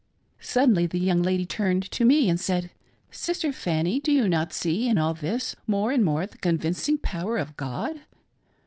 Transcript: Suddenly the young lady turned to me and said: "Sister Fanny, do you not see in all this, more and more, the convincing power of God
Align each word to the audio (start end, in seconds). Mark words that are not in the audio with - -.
Suddenly 0.39 0.87
the 0.87 0.97
young 0.97 1.21
lady 1.21 1.45
turned 1.45 1.83
to 1.91 2.05
me 2.05 2.27
and 2.27 2.39
said: 2.39 2.71
"Sister 3.11 3.51
Fanny, 3.53 3.99
do 3.99 4.11
you 4.11 4.27
not 4.27 4.51
see 4.51 4.87
in 4.89 4.97
all 4.97 5.13
this, 5.13 5.55
more 5.67 5.91
and 5.91 6.03
more, 6.03 6.25
the 6.25 6.39
convincing 6.39 6.97
power 6.97 7.37
of 7.37 7.55
God 7.55 8.01